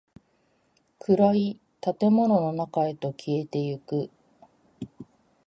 [0.97, 4.09] 暗い建物の中へと消えていく。